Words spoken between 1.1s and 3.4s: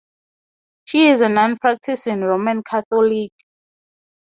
a non-practising Roman Catholic.